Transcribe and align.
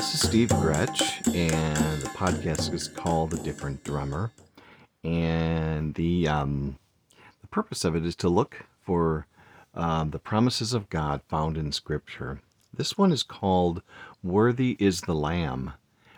this 0.00 0.14
is 0.14 0.28
Steve 0.30 0.48
Gretsch, 0.48 1.26
and 1.36 2.00
the 2.00 2.08
podcast 2.08 2.72
is 2.72 2.88
called 2.88 3.32
The 3.32 3.36
Different 3.36 3.84
Drummer. 3.84 4.32
And 5.04 5.94
the 5.94 6.26
um, 6.26 6.78
the 7.42 7.46
purpose 7.48 7.84
of 7.84 7.94
it 7.94 8.06
is 8.06 8.16
to 8.16 8.30
look 8.30 8.64
for 8.80 9.26
um, 9.74 10.10
the 10.10 10.18
promises 10.18 10.72
of 10.72 10.88
God 10.88 11.20
found 11.28 11.58
in 11.58 11.70
Scripture. 11.70 12.40
This 12.72 12.96
one 12.96 13.12
is 13.12 13.22
called 13.22 13.82
"Worthy 14.22 14.74
is 14.78 15.02
the 15.02 15.14
Lamb." 15.14 15.74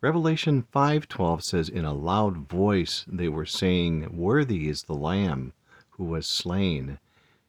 Revelation 0.00 0.64
5:12 0.72 1.42
says, 1.42 1.68
"In 1.68 1.84
a 1.84 1.92
loud 1.92 2.48
voice 2.48 3.04
they 3.08 3.28
were 3.28 3.44
saying, 3.44 4.16
Worthy 4.16 4.68
is 4.68 4.84
the 4.84 4.94
Lamb 4.94 5.52
who 5.90 6.04
was 6.04 6.28
slain, 6.28 7.00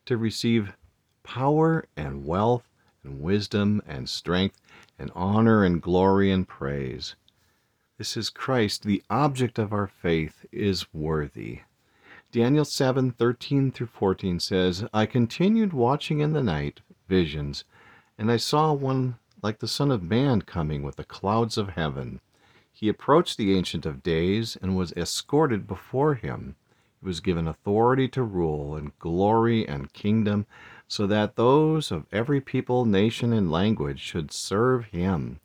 to 0.07 0.17
receive 0.17 0.73
power 1.21 1.85
and 1.95 2.25
wealth 2.25 2.67
and 3.03 3.21
wisdom 3.21 3.83
and 3.85 4.09
strength." 4.09 4.59
And 4.97 5.11
honor 5.15 5.63
and 5.63 5.81
glory 5.81 6.31
and 6.31 6.47
praise. 6.47 7.15
This 7.97 8.17
is 8.17 8.29
Christ, 8.29 8.83
the 8.83 9.03
object 9.09 9.57
of 9.57 9.71
our 9.71 9.87
faith, 9.87 10.45
is 10.51 10.93
worthy. 10.93 11.61
Daniel 12.31 12.65
7 12.65 13.11
13 13.11 13.71
through 13.71 13.87
14 13.87 14.39
says, 14.39 14.85
I 14.93 15.05
continued 15.05 15.71
watching 15.71 16.19
in 16.19 16.33
the 16.33 16.43
night 16.43 16.81
visions, 17.07 17.63
and 18.17 18.31
I 18.31 18.37
saw 18.37 18.73
one 18.73 19.17
like 19.41 19.59
the 19.59 19.67
Son 19.67 19.91
of 19.91 20.03
Man 20.03 20.41
coming 20.41 20.83
with 20.83 20.97
the 20.97 21.03
clouds 21.03 21.57
of 21.57 21.69
heaven. 21.69 22.19
He 22.71 22.89
approached 22.89 23.37
the 23.37 23.55
Ancient 23.55 23.85
of 23.85 24.03
Days 24.03 24.57
and 24.61 24.75
was 24.75 24.91
escorted 24.93 25.65
before 25.65 26.15
him. 26.15 26.55
Was 27.05 27.19
given 27.19 27.47
authority 27.47 28.07
to 28.09 28.23
rule 28.23 28.75
and 28.75 28.97
glory 28.97 29.67
and 29.67 29.93
kingdom 29.93 30.47
so 30.87 31.05
that 31.05 31.35
those 31.35 31.91
of 31.91 32.07
every 32.11 32.41
people, 32.41 32.83
nation, 32.83 33.31
and 33.31 33.51
language 33.51 33.99
should 33.99 34.31
serve 34.31 34.85
him. 34.85 35.39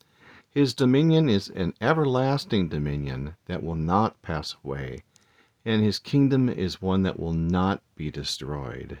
His 0.49 0.73
dominion 0.73 1.29
is 1.29 1.49
an 1.49 1.75
everlasting 1.79 2.67
dominion 2.67 3.35
that 3.45 3.61
will 3.61 3.75
not 3.75 4.19
pass 4.23 4.55
away, 4.63 5.03
and 5.63 5.83
his 5.83 5.99
kingdom 5.99 6.49
is 6.49 6.81
one 6.81 7.03
that 7.03 7.19
will 7.19 7.33
not 7.33 7.83
be 7.95 8.09
destroyed. 8.09 8.97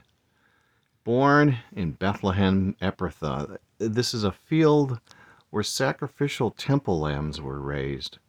Born 1.03 1.57
in 1.75 1.93
Bethlehem 1.93 2.75
Ephrathah, 2.79 3.57
this 3.79 4.13
is 4.13 4.23
a 4.23 4.31
field 4.31 4.99
where 5.49 5.63
sacrificial 5.63 6.51
temple 6.51 6.99
lambs 6.99 7.41
were 7.41 7.59
raised. 7.59 8.19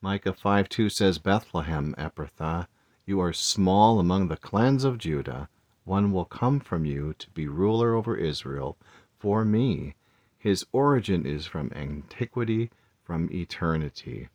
Micah 0.00 0.32
5 0.32 0.68
2 0.70 0.88
says, 0.88 1.18
Bethlehem 1.18 1.94
Ephrathah, 1.98 2.68
you 3.06 3.20
are 3.20 3.32
small 3.32 4.00
among 4.00 4.28
the 4.28 4.36
clans 4.36 4.84
of 4.84 4.98
Judah 4.98 5.48
one 5.86 6.10
will 6.10 6.24
come 6.24 6.58
from 6.58 6.84
you 6.84 7.14
to 7.16 7.30
be 7.30 7.46
ruler 7.46 7.94
over 7.94 8.16
Israel 8.16 8.76
for 9.20 9.44
me. 9.44 9.94
His 10.36 10.66
origin 10.72 11.24
is 11.24 11.46
from 11.46 11.70
antiquity, 11.76 12.70
from 13.04 13.30
eternity. 13.32 14.28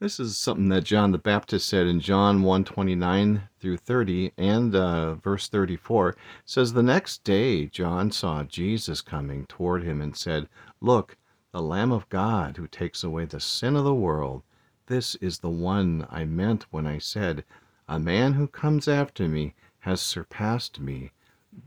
This 0.00 0.18
is 0.18 0.36
something 0.36 0.68
that 0.70 0.82
John 0.82 1.12
the 1.12 1.18
Baptist 1.18 1.68
said 1.68 1.86
in 1.86 2.00
John 2.00 2.42
1:29 2.42 3.42
through 3.60 3.76
30 3.76 4.32
and 4.36 4.74
uh, 4.74 5.14
verse 5.14 5.48
34 5.48 6.16
says 6.44 6.72
the 6.72 6.82
next 6.82 7.22
day 7.22 7.66
John 7.66 8.10
saw 8.10 8.42
Jesus 8.42 9.02
coming 9.02 9.46
toward 9.46 9.84
him 9.84 10.00
and 10.00 10.16
said, 10.16 10.48
"Look, 10.80 11.16
the 11.52 11.62
Lamb 11.62 11.92
of 11.92 12.08
God 12.08 12.56
who 12.56 12.66
takes 12.66 13.04
away 13.04 13.24
the 13.24 13.38
sin 13.38 13.76
of 13.76 13.84
the 13.84 13.94
world. 13.94 14.42
This 14.86 15.14
is 15.16 15.38
the 15.38 15.48
one 15.48 16.06
I 16.10 16.24
meant 16.24 16.66
when 16.72 16.86
I 16.88 16.98
said, 16.98 17.44
a 17.90 17.98
man 17.98 18.34
who 18.34 18.46
comes 18.46 18.86
after 18.86 19.26
me 19.26 19.52
has 19.80 20.00
surpassed 20.00 20.78
me 20.78 21.10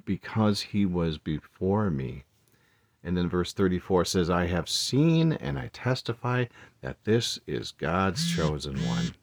because 0.06 0.62
he 0.62 0.86
was 0.86 1.18
before 1.18 1.92
me. 1.92 2.24
And 3.04 3.18
then 3.18 3.28
verse 3.28 3.52
34 3.52 4.06
says, 4.06 4.30
I 4.30 4.46
have 4.46 4.70
seen 4.70 5.34
and 5.34 5.60
I 5.60 5.70
testify 5.74 6.46
that 6.80 7.04
this 7.04 7.42
is 7.46 7.72
God's 7.72 8.34
chosen 8.34 8.78
one. 8.86 9.16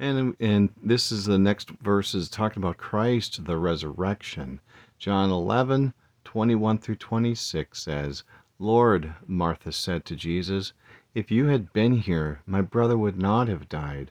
And, 0.00 0.34
and 0.40 0.70
this 0.82 1.12
is 1.12 1.26
the 1.26 1.38
next 1.38 1.70
verse 1.70 2.12
is 2.12 2.28
talking 2.28 2.60
about 2.60 2.76
Christ, 2.76 3.44
the 3.44 3.56
resurrection. 3.56 4.58
John 4.98 5.30
11, 5.30 5.94
21 6.24 6.78
through 6.78 6.96
26 6.96 7.80
says, 7.80 8.24
Lord, 8.58 9.14
Martha 9.28 9.70
said 9.70 10.04
to 10.06 10.16
Jesus, 10.16 10.72
if 11.14 11.30
you 11.30 11.46
had 11.46 11.72
been 11.72 11.98
here, 11.98 12.40
my 12.46 12.62
brother 12.62 12.98
would 12.98 13.16
not 13.16 13.46
have 13.46 13.68
died. 13.68 14.10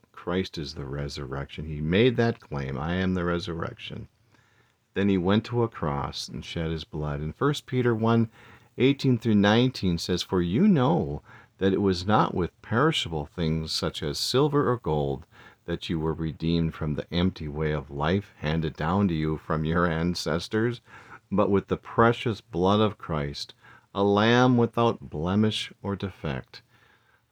Christ 0.11 0.57
is 0.57 0.73
the 0.73 0.85
resurrection. 0.85 1.65
He 1.65 1.81
made 1.81 2.15
that 2.17 2.39
claim 2.39 2.77
I 2.77 2.95
am 2.95 3.13
the 3.13 3.23
resurrection. 3.23 4.07
Then 4.93 5.09
he 5.09 5.17
went 5.17 5.45
to 5.45 5.63
a 5.63 5.67
cross 5.67 6.27
and 6.27 6.43
shed 6.43 6.71
his 6.71 6.83
blood. 6.83 7.21
And 7.21 7.33
1 7.37 7.53
Peter 7.65 7.95
1 7.95 8.29
18 8.77 9.17
through 9.17 9.35
19 9.35 9.97
says, 9.97 10.21
For 10.21 10.41
you 10.41 10.67
know 10.67 11.21
that 11.59 11.73
it 11.73 11.81
was 11.81 12.05
not 12.05 12.33
with 12.33 12.61
perishable 12.61 13.25
things 13.25 13.71
such 13.71 14.03
as 14.03 14.17
silver 14.17 14.69
or 14.69 14.77
gold 14.77 15.25
that 15.65 15.89
you 15.89 15.99
were 15.99 16.13
redeemed 16.13 16.73
from 16.73 16.95
the 16.95 17.11
empty 17.13 17.47
way 17.47 17.71
of 17.71 17.89
life 17.89 18.33
handed 18.39 18.75
down 18.75 19.07
to 19.07 19.13
you 19.13 19.37
from 19.37 19.63
your 19.63 19.85
ancestors, 19.85 20.81
but 21.31 21.49
with 21.49 21.67
the 21.67 21.77
precious 21.77 22.41
blood 22.41 22.79
of 22.79 22.97
Christ, 22.97 23.53
a 23.93 24.03
lamb 24.03 24.57
without 24.57 25.09
blemish 25.09 25.71
or 25.81 25.95
defect 25.95 26.61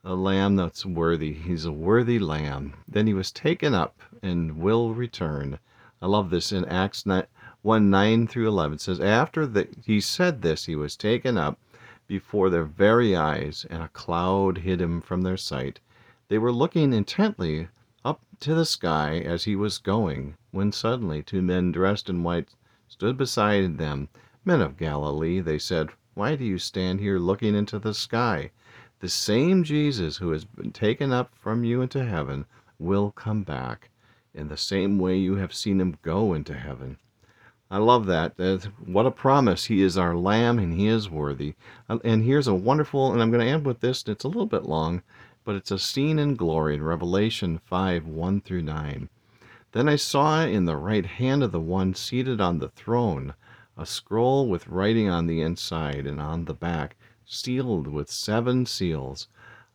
a 0.04 0.16
lamb 0.16 0.56
that's 0.56 0.86
worthy. 0.86 1.34
He's 1.34 1.66
a 1.66 1.72
worthy 1.72 2.20
lamb. 2.20 2.74
Then 2.88 3.06
he 3.06 3.14
was 3.14 3.32
taken 3.32 3.74
up 3.74 4.00
and 4.24 4.58
will 4.58 4.94
return. 4.94 5.60
I 6.02 6.06
love 6.06 6.30
this 6.30 6.54
in 6.54 6.64
Acts 6.66 7.06
1 7.06 7.90
9 7.90 8.28
through 8.28 8.48
11. 8.48 8.76
It 8.76 8.82
says, 8.82 9.00
After 9.02 9.46
that 9.48 9.76
he 9.86 10.00
said 10.00 10.42
this, 10.42 10.66
he 10.66 10.76
was 10.76 10.96
taken 10.96 11.38
up 11.38 11.60
before 12.08 12.50
their 12.50 12.64
very 12.64 13.16
eyes, 13.16 13.66
and 13.70 13.84
a 13.84 13.90
cloud 13.90 14.60
hid 14.60 14.80
him 14.80 15.02
from 15.02 15.24
their 15.24 15.36
sight. 15.36 15.82
They 16.30 16.38
were 16.38 16.54
looking 16.54 16.94
intently 16.94 17.68
up 18.06 18.22
to 18.40 18.56
the 18.56 18.66
sky 18.66 19.20
as 19.20 19.44
he 19.44 19.56
was 19.56 19.78
going, 19.78 20.38
when 20.52 20.72
suddenly 20.72 21.22
two 21.22 21.42
men 21.42 21.74
dressed 21.74 22.10
in 22.10 22.24
white 22.24 22.56
stood 22.88 23.18
beside 23.18 23.78
them. 23.78 24.08
Men 24.46 24.62
of 24.62 24.78
Galilee, 24.78 25.42
they 25.42 25.60
said, 25.60 25.90
why 26.16 26.36
do 26.36 26.44
you 26.44 26.58
stand 26.58 27.00
here 27.00 27.18
looking 27.18 27.56
into 27.56 27.80
the 27.80 27.94
sky? 27.94 28.52
The 29.00 29.10
same 29.10 29.64
Jesus 29.64 30.18
who 30.18 30.32
has 30.32 30.44
been 30.44 30.72
taken 30.72 31.14
up 31.14 31.34
from 31.34 31.64
you 31.64 31.82
into 31.82 32.04
heaven 32.04 32.46
will 32.78 33.12
come 33.12 33.44
back 33.44 33.90
in 34.34 34.50
the 34.50 34.58
same 34.58 35.00
way 35.00 35.18
you 35.18 35.36
have 35.36 35.54
seen 35.54 35.80
him 35.80 35.98
go 36.02 36.34
into 36.34 36.54
heaven. 36.54 36.98
I 37.72 37.78
love 37.78 38.08
that. 38.08 38.34
Uh, 38.38 38.58
what 38.86 39.06
a 39.06 39.12
promise. 39.12 39.66
He 39.66 39.82
is 39.82 39.98
our 39.98 40.16
lamb 40.16 40.60
and 40.60 40.74
he 40.74 40.88
is 40.88 41.10
worthy. 41.10 41.56
Uh, 41.88 42.00
and 42.04 42.24
here's 42.24 42.48
a 42.48 42.54
wonderful, 42.54 43.14
and 43.14 43.22
I'm 43.22 43.32
going 43.32 43.46
to 43.46 43.52
end 43.52 43.66
with 43.66 43.80
this. 43.80 44.04
It's 44.06 44.26
a 44.26 44.28
little 44.28 44.46
bit 44.46 44.64
long, 44.64 45.02
but 45.46 45.56
it's 45.56 45.72
a 45.72 45.80
scene 45.80 46.20
in 46.20 46.36
glory 46.36 46.76
in 46.76 46.84
Revelation 46.84 47.60
5 47.64 48.06
1 48.06 48.42
through 48.42 48.64
9. 48.64 49.08
Then 49.72 49.88
I 49.88 49.96
saw 49.96 50.42
in 50.42 50.66
the 50.66 50.76
right 50.76 51.06
hand 51.06 51.44
of 51.44 51.52
the 51.52 51.60
one 51.62 51.94
seated 51.94 52.42
on 52.42 52.60
the 52.60 52.70
throne 52.70 53.34
a 53.78 53.86
scroll 53.86 54.50
with 54.50 54.68
writing 54.68 55.08
on 55.10 55.28
the 55.28 55.42
inside 55.42 56.06
and 56.06 56.20
on 56.20 56.46
the 56.46 56.54
back 56.54 56.98
sealed 57.32 57.86
with 57.86 58.10
seven 58.10 58.66
seals. 58.66 59.28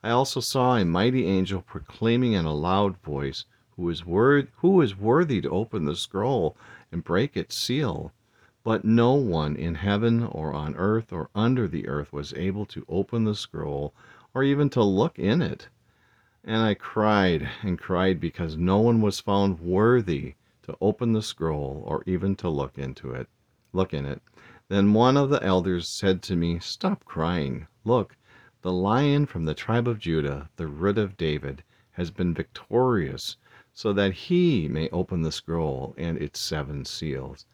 I 0.02 0.10
also 0.10 0.40
saw 0.40 0.74
a 0.74 0.84
mighty 0.84 1.24
angel 1.26 1.62
proclaiming 1.62 2.32
in 2.32 2.44
a 2.44 2.52
loud 2.52 2.96
voice, 2.96 3.44
who 3.76 3.88
is, 3.88 4.04
word, 4.04 4.50
who 4.56 4.80
is 4.80 4.96
worthy 4.96 5.40
to 5.40 5.50
open 5.50 5.84
the 5.84 5.94
scroll 5.94 6.56
and 6.90 7.04
break 7.04 7.36
its 7.36 7.56
seal? 7.56 8.12
But 8.64 8.84
no 8.84 9.14
one 9.14 9.54
in 9.54 9.76
heaven 9.76 10.24
or 10.24 10.52
on 10.52 10.74
earth 10.74 11.12
or 11.12 11.30
under 11.32 11.68
the 11.68 11.86
earth 11.86 12.12
was 12.12 12.34
able 12.34 12.66
to 12.66 12.84
open 12.88 13.22
the 13.22 13.36
scroll 13.36 13.94
or 14.34 14.42
even 14.42 14.68
to 14.70 14.82
look 14.82 15.18
in 15.18 15.40
it. 15.40 15.68
And 16.42 16.60
I 16.60 16.74
cried 16.74 17.48
and 17.62 17.78
cried 17.78 18.18
because 18.20 18.56
no 18.56 18.78
one 18.78 19.00
was 19.00 19.20
found 19.20 19.60
worthy 19.60 20.34
to 20.64 20.76
open 20.80 21.12
the 21.12 21.22
scroll 21.22 21.84
or 21.86 22.02
even 22.04 22.34
to 22.36 22.48
look 22.48 22.78
into 22.78 23.12
it, 23.12 23.28
look 23.72 23.94
in 23.94 24.06
it. 24.06 24.20
Then 24.74 24.92
one 24.92 25.16
of 25.16 25.30
the 25.30 25.40
elders 25.40 25.86
said 25.86 26.20
to 26.22 26.34
me, 26.34 26.58
Stop 26.58 27.04
crying. 27.04 27.68
Look, 27.84 28.16
the 28.62 28.72
lion 28.72 29.24
from 29.24 29.44
the 29.44 29.54
tribe 29.54 29.86
of 29.86 30.00
Judah, 30.00 30.50
the 30.56 30.66
root 30.66 30.98
of 30.98 31.16
David, 31.16 31.62
has 31.92 32.10
been 32.10 32.34
victorious, 32.34 33.36
so 33.72 33.92
that 33.92 34.14
he 34.14 34.66
may 34.66 34.88
open 34.88 35.22
the 35.22 35.30
scroll 35.30 35.94
and 35.96 36.18
its 36.18 36.40
seven 36.40 36.84
seals. 36.84 37.46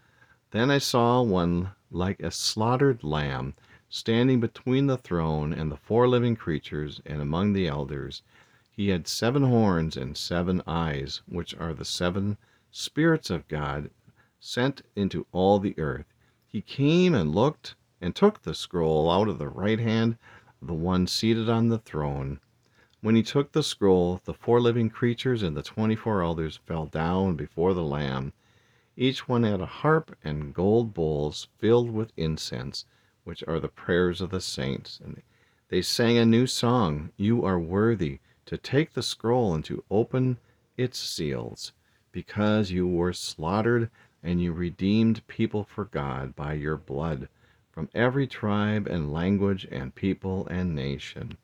Then 0.51 0.71
I 0.71 0.79
saw 0.79 1.21
one 1.21 1.73
like 1.91 2.21
a 2.21 2.31
slaughtered 2.31 3.05
lamb, 3.05 3.53
standing 3.91 4.41
between 4.41 4.87
the 4.87 4.97
throne 4.97 5.53
and 5.53 5.71
the 5.71 5.77
four 5.77 6.09
living 6.09 6.37
creatures 6.37 7.03
and 7.05 7.21
among 7.21 7.53
the 7.53 7.69
elders. 7.69 8.23
He 8.71 8.89
had 8.89 9.07
seven 9.07 9.43
horns 9.43 9.95
and 9.95 10.17
seven 10.17 10.63
eyes, 10.67 11.21
which 11.27 11.55
are 11.57 11.75
the 11.75 11.85
seven 11.85 12.39
spirits 12.71 13.29
of 13.29 13.47
God 13.47 13.91
sent 14.39 14.81
into 14.97 15.27
all 15.33 15.59
the 15.59 15.79
earth. 15.79 16.10
He 16.53 16.63
came 16.63 17.15
and 17.15 17.33
looked 17.33 17.77
and 18.01 18.13
took 18.13 18.43
the 18.43 18.55
scroll 18.55 19.09
out 19.09 19.29
of 19.29 19.39
the 19.39 19.49
right 19.49 19.79
hand 19.79 20.19
of 20.61 20.67
the 20.67 20.75
one 20.75 21.07
seated 21.07 21.49
on 21.49 21.69
the 21.69 21.79
throne. 21.79 22.41
When 23.01 23.15
he 23.15 23.23
took 23.23 23.53
the 23.53 23.63
scroll, 23.63 24.21
the 24.25 24.35
four 24.35 24.61
living 24.61 24.91
creatures 24.91 25.45
and 25.45 25.57
the 25.57 25.63
twenty 25.63 25.95
four 25.95 26.23
elders 26.23 26.59
fell 26.67 26.87
down 26.87 27.37
before 27.37 27.73
the 27.73 27.85
Lamb. 27.85 28.33
Each 28.97 29.29
one 29.29 29.45
had 29.45 29.61
a 29.61 29.67
harp 29.67 30.19
and 30.25 30.53
gold 30.53 30.93
bowls 30.93 31.47
filled 31.59 31.93
with 31.93 32.13
incense, 32.17 32.85
which 33.23 33.45
are 33.47 33.61
the 33.61 33.69
prayers 33.69 34.21
of 34.21 34.31
the 34.31 34.41
saints. 34.41 35.01
And 35.05 35.23
they 35.69 35.83
sang 35.83 36.19
a 36.19 36.27
new 36.27 36.49
song 36.49 37.13
You 37.17 37.45
are 37.45 37.61
worthy 37.61 38.19
to 38.47 38.59
take 38.59 38.95
the 38.95 39.05
scroll 39.05 39.55
and 39.55 39.65
to 39.67 39.85
open 39.89 40.39
its 40.77 40.99
seals, 40.99 41.73
because 42.11 42.73
you 42.73 42.89
were 42.89 43.13
slaughtered 43.13 43.89
and 44.23 44.41
you 44.43 44.53
redeemed 44.53 45.27
people 45.27 45.65
for 45.65 45.87
God 45.87 46.37
by 46.37 46.55
your 46.55 46.77
blood 46.77 47.29
from 47.73 47.89
every 47.95 48.27
tribe 48.27 48.87
and 48.87 49.13
language 49.13 49.67
and 49.71 49.95
people 49.95 50.47
and 50.49 50.75
nation. 50.75 51.37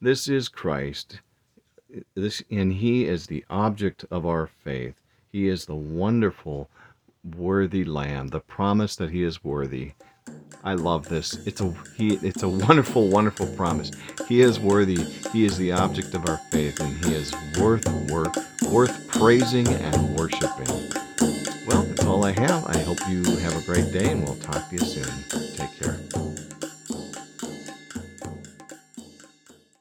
This 0.00 0.28
is 0.28 0.48
Christ. 0.48 1.20
This 2.14 2.42
and 2.50 2.72
he 2.72 3.06
is 3.06 3.26
the 3.26 3.44
object 3.48 4.04
of 4.10 4.26
our 4.26 4.46
faith. 4.46 4.94
He 5.30 5.48
is 5.48 5.66
the 5.66 5.74
wonderful 5.74 6.68
worthy 7.36 7.84
lamb, 7.84 8.28
the 8.28 8.40
promise 8.40 8.96
that 8.96 9.10
he 9.10 9.22
is 9.22 9.44
worthy. 9.44 9.92
I 10.64 10.74
love 10.74 11.08
this. 11.08 11.34
It's 11.46 11.60
a 11.60 11.74
he 11.96 12.14
it's 12.16 12.42
a 12.42 12.48
wonderful 12.48 13.08
wonderful 13.08 13.46
promise. 13.48 13.90
He 14.28 14.40
is 14.40 14.60
worthy. 14.60 15.02
He 15.32 15.44
is 15.44 15.56
the 15.56 15.72
object 15.72 16.14
of 16.14 16.28
our 16.28 16.38
faith 16.50 16.80
and 16.80 17.04
he 17.04 17.14
is 17.14 17.32
worth 17.58 17.88
worth 18.10 18.36
worth 18.70 19.08
praising 19.08 19.68
and 19.68 20.16
worshiping. 20.18 21.01
Well, 21.66 21.82
that's 21.82 22.04
all 22.04 22.24
I 22.24 22.32
have. 22.32 22.66
I 22.66 22.78
hope 22.78 22.98
you 23.08 23.22
have 23.36 23.56
a 23.56 23.62
great 23.64 23.92
day 23.92 24.10
and 24.10 24.24
we'll 24.24 24.36
talk 24.36 24.68
to 24.70 24.74
you 24.74 24.80
soon. 24.80 25.12
Take 25.56 25.78
care. 25.78 26.00